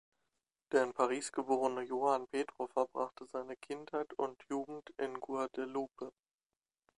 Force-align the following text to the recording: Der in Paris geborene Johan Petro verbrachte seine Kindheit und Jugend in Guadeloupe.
Der 0.71 0.81
in 0.83 0.93
Paris 0.93 1.31
geborene 1.31 1.83
Johan 1.83 2.25
Petro 2.27 2.65
verbrachte 2.65 3.27
seine 3.27 3.55
Kindheit 3.55 4.13
und 4.15 4.41
Jugend 4.49 4.91
in 4.97 5.19
Guadeloupe. 5.19 6.11